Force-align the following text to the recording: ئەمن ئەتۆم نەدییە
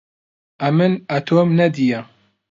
ئەمن 0.63 0.95
ئەتۆم 1.17 1.53
نەدییە 1.59 2.01